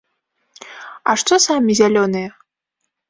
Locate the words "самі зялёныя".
1.47-2.29